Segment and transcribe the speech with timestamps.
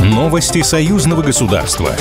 [0.00, 1.92] Новости союзного государства.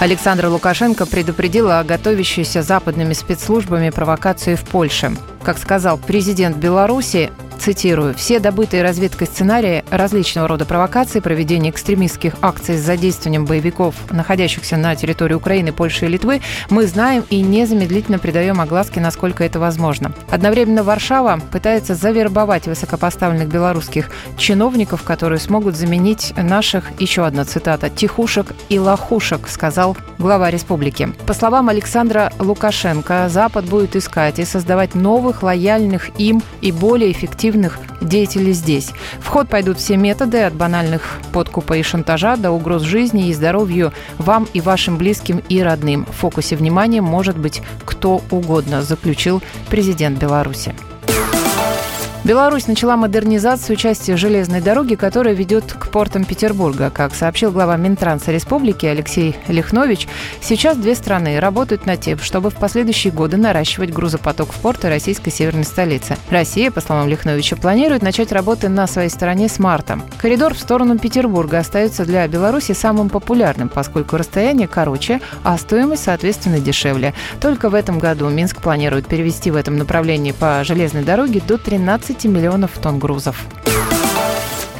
[0.00, 5.16] Александр Лукашенко предупредил о готовящейся западными спецслужбами провокации в Польше.
[5.42, 12.76] Как сказал президент Беларуси, цитирую, «Все добытые разведкой сценарии различного рода провокаций, проведения экстремистских акций
[12.76, 16.40] с задействованием боевиков, находящихся на территории Украины, Польши и Литвы,
[16.70, 20.12] мы знаем и незамедлительно придаем огласке, насколько это возможно».
[20.30, 28.54] Одновременно Варшава пытается завербовать высокопоставленных белорусских чиновников, которые смогут заменить наших, еще одна цитата, «тихушек
[28.68, 31.08] и лохушек», сказал глава республики.
[31.26, 37.47] По словам Александра Лукашенко, Запад будет искать и создавать новых, лояльных им и более эффективных
[37.48, 38.90] активных деятелей здесь.
[39.20, 43.92] В ход пойдут все методы, от банальных подкупа и шантажа до угроз жизни и здоровью
[44.18, 46.04] вам и вашим близким и родным.
[46.04, 50.74] В фокусе внимания может быть кто угодно, заключил президент Беларуси.
[52.28, 56.90] Беларусь начала модернизацию части железной дороги, которая ведет к портам Петербурга.
[56.90, 60.06] Как сообщил глава Минтранса Республики Алексей Лихнович,
[60.42, 65.30] сейчас две страны работают над тем, чтобы в последующие годы наращивать грузопоток в порты российской
[65.30, 66.18] северной столицы.
[66.28, 69.98] Россия, по словам Лихновича, планирует начать работы на своей стороне с марта.
[70.18, 76.60] Коридор в сторону Петербурга остается для Беларуси самым популярным, поскольку расстояние короче, а стоимость, соответственно,
[76.60, 77.14] дешевле.
[77.40, 82.17] Только в этом году Минск планирует перевести в этом направлении по железной дороге до 13
[82.18, 83.46] 15 миллионов тонн грузов.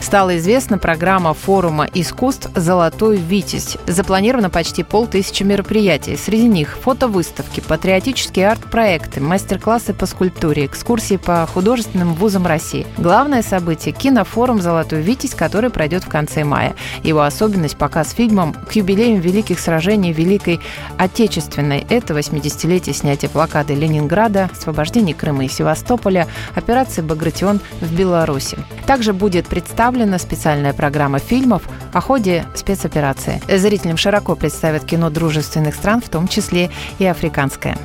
[0.08, 3.76] Стала известна программа форума искусств «Золотой Витязь».
[3.86, 6.16] Запланировано почти полтысячи мероприятий.
[6.16, 12.86] Среди них фотовыставки, патриотические арт-проекты, мастер-классы по скульптуре, экскурсии по художественным вузам России.
[12.96, 16.74] Главное событие– кинофорум «Золотой Витязь», который пройдет в конце мая.
[17.02, 20.58] Его особенность– показ фильмом к юбилеям великих сражений Великой
[20.96, 21.86] Отечественной.
[21.90, 28.56] Это 80-летие снятия блокады Ленинграда, освобождение Крыма и Севастополя, операции «Багратион» в Беларуси.
[28.86, 33.42] Также будет представлен представлена специальная программа фильмов о ходе спецоперации.
[33.48, 37.76] Зрителям широко представят кино дружественных стран, в том числе и африканское.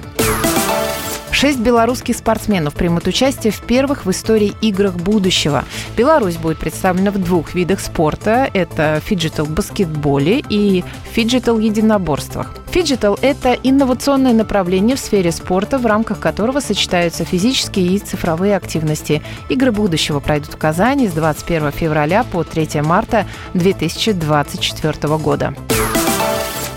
[1.43, 5.65] Шесть белорусских спортсменов примут участие в первых в истории играх будущего.
[5.97, 8.49] Беларусь будет представлена в двух видах спорта.
[8.53, 12.55] Это фиджитал баскетболе и фиджитал единоборствах.
[12.71, 19.21] Фиджитал– это инновационное направление в сфере спорта, в рамках которого сочетаются физические и цифровые активности.
[19.49, 25.53] Игры будущего пройдут в Казани с 21 февраля по 3 марта 2024 года.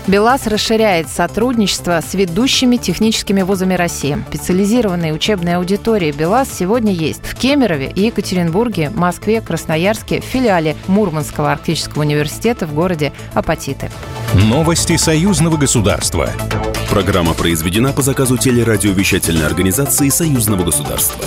[0.07, 4.17] БелАЗ расширяет сотрудничество с ведущими техническими вузами России.
[4.29, 12.03] Специализированные учебные аудитории БелАЗ сегодня есть в Кемерове, Екатеринбурге, Москве, Красноярске, в филиале Мурманского арктического
[12.03, 13.91] университета в городе Апатиты.
[14.33, 16.29] Новости союзного государства.
[16.89, 21.21] Программа произведена по заказу телерадиовещательной организации союзного государства.